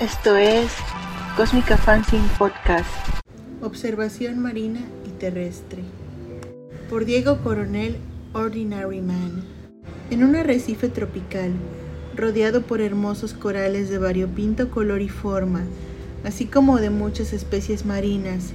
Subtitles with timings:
[0.00, 0.70] Esto es
[1.38, 2.90] Cósmica Fanzine Podcast.
[3.62, 5.84] Observación marina y terrestre.
[6.90, 7.96] Por Diego Coronel,
[8.34, 9.42] Ordinary Man.
[10.10, 11.52] En un arrecife tropical,
[12.14, 15.62] rodeado por hermosos corales de variopinto color y forma,
[16.24, 18.50] así como de muchas especies marinas,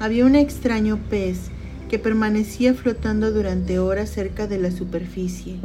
[0.00, 1.50] había un extraño pez
[1.90, 5.60] que permanecía flotando durante horas cerca de la superficie.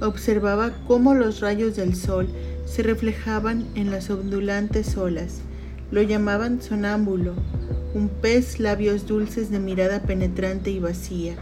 [0.00, 2.28] Observaba cómo los rayos del sol
[2.64, 5.40] se reflejaban en las ondulantes olas.
[5.90, 7.34] Lo llamaban sonámbulo,
[7.94, 11.34] un pez labios dulces de mirada penetrante y vacía,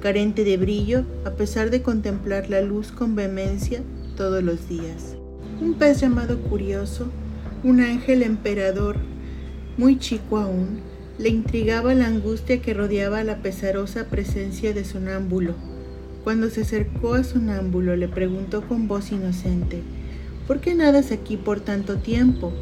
[0.00, 3.82] carente de brillo a pesar de contemplar la luz con vehemencia
[4.16, 5.16] todos los días.
[5.60, 7.08] Un pez llamado curioso,
[7.64, 8.96] un ángel emperador,
[9.76, 10.80] muy chico aún,
[11.18, 15.54] le intrigaba la angustia que rodeaba la pesarosa presencia de Sonámbulo.
[16.24, 19.82] Cuando se acercó a Sonámbulo le preguntó con voz inocente,
[20.48, 22.54] ¿Por qué nadas aquí por tanto tiempo?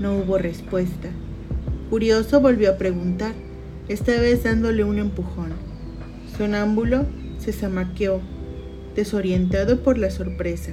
[0.00, 1.10] No hubo respuesta.
[1.90, 3.34] Curioso volvió a preguntar,
[3.88, 5.52] esta vez dándole un empujón.
[6.38, 7.04] Sonámbulo
[7.38, 8.22] se zamaqueó,
[8.96, 10.72] desorientado por la sorpresa.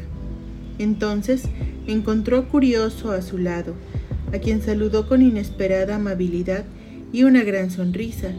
[0.79, 1.43] Entonces
[1.85, 3.73] encontró Curioso a su lado,
[4.33, 6.63] a quien saludó con inesperada amabilidad
[7.11, 8.31] y una gran sonrisa.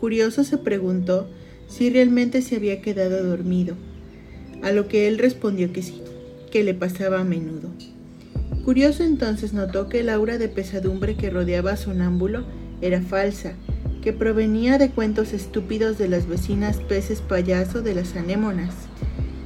[0.00, 1.28] Curioso se preguntó
[1.68, 3.76] si realmente se había quedado dormido,
[4.62, 6.02] a lo que él respondió que sí,
[6.50, 7.68] que le pasaba a menudo.
[8.64, 12.44] Curioso entonces notó que el aura de pesadumbre que rodeaba a Sonámbulo
[12.80, 13.52] era falsa,
[14.02, 18.74] que provenía de cuentos estúpidos de las vecinas peces payaso de las anémonas,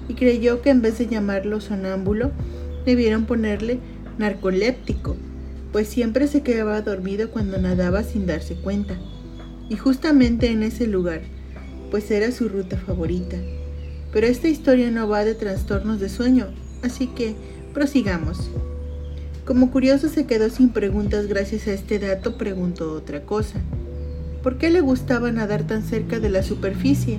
[0.09, 2.33] y creyó que en vez de llamarlo sonámbulo,
[2.85, 3.79] debieron ponerle
[4.19, 5.17] narcoléptico,
[5.73, 8.97] pues siempre se quedaba dormido cuando nadaba sin darse cuenta,
[9.69, 11.23] y justamente en ese lugar,
[11.93, 13.37] pues era su ruta favorita.
[14.15, 16.47] Pero esta historia no va de trastornos de sueño,
[16.83, 17.35] así que
[17.75, 18.51] prosigamos.
[19.45, 23.61] Como curioso se quedó sin preguntas gracias a este dato, preguntó otra cosa.
[24.43, 27.19] ¿Por qué le gustaba nadar tan cerca de la superficie?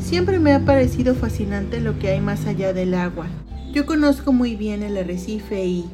[0.00, 3.28] Siempre me ha parecido fascinante lo que hay más allá del agua.
[3.72, 5.84] Yo conozco muy bien el arrecife y...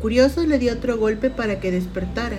[0.00, 2.38] Curioso le dio otro golpe para que despertara.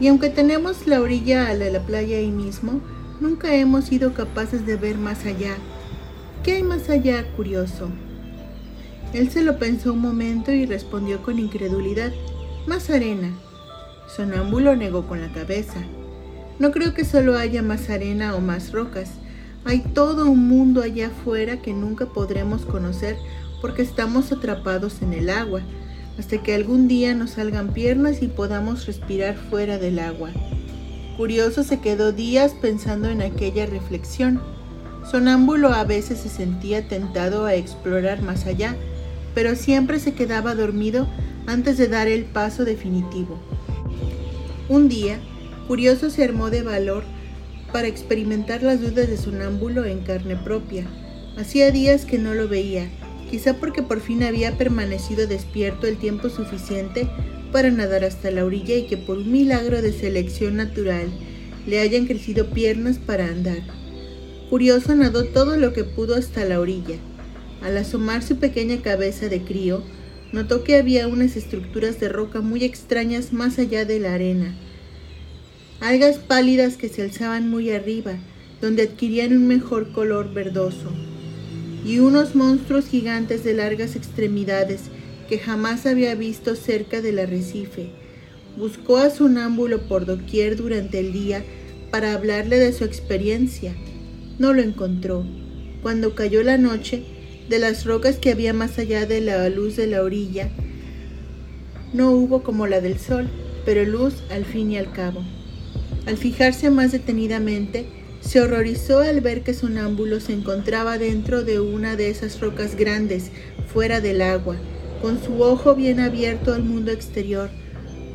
[0.00, 2.80] Y aunque tenemos la orilla a la playa ahí mismo,
[3.20, 5.56] nunca hemos sido capaces de ver más allá.
[6.42, 7.90] ¿Qué hay más allá, curioso?
[9.12, 12.12] Él se lo pensó un momento y respondió con incredulidad.
[12.66, 13.30] Más arena.
[14.14, 15.80] Sonámbulo negó con la cabeza.
[16.58, 19.10] No creo que solo haya más arena o más rocas.
[19.64, 23.16] Hay todo un mundo allá afuera que nunca podremos conocer
[23.60, 25.62] porque estamos atrapados en el agua,
[26.18, 30.30] hasta que algún día nos salgan piernas y podamos respirar fuera del agua.
[31.18, 34.40] Curioso se quedó días pensando en aquella reflexión.
[35.10, 38.76] Sonámbulo a veces se sentía tentado a explorar más allá,
[39.34, 41.08] pero siempre se quedaba dormido
[41.48, 43.36] antes de dar el paso definitivo.
[44.68, 45.18] Un día,
[45.66, 47.02] Curioso se armó de valor
[47.72, 50.86] para experimentar las dudas de sonámbulo en carne propia.
[51.36, 52.90] Hacía días que no lo veía,
[53.28, 57.08] quizá porque por fin había permanecido despierto el tiempo suficiente
[57.52, 61.08] para nadar hasta la orilla y que por un milagro de selección natural
[61.66, 63.62] le hayan crecido piernas para andar.
[64.50, 66.96] Curioso nadó todo lo que pudo hasta la orilla.
[67.62, 69.82] Al asomar su pequeña cabeza de crío,
[70.32, 74.56] notó que había unas estructuras de roca muy extrañas más allá de la arena
[75.80, 78.12] algas pálidas que se alzaban muy arriba,
[78.60, 80.90] donde adquirían un mejor color verdoso,
[81.88, 84.82] y unos monstruos gigantes de largas extremidades
[85.26, 87.88] que jamás había visto cerca del arrecife.
[88.58, 91.42] Buscó a Sonámbulo por doquier durante el día
[91.90, 93.74] para hablarle de su experiencia.
[94.38, 95.24] No lo encontró.
[95.80, 97.04] Cuando cayó la noche,
[97.48, 100.50] de las rocas que había más allá de la luz de la orilla,
[101.94, 103.30] no hubo como la del sol,
[103.64, 105.24] pero luz al fin y al cabo.
[106.04, 107.86] Al fijarse más detenidamente,
[108.20, 113.30] se horrorizó al ver que Sonámbulo se encontraba dentro de una de esas rocas grandes,
[113.72, 114.56] fuera del agua,
[115.00, 117.50] con su ojo bien abierto al mundo exterior,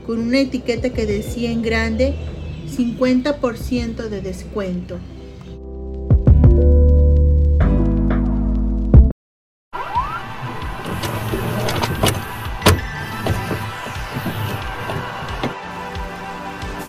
[0.05, 2.15] con una etiqueta que decía en grande
[2.75, 4.99] 50% de descuento.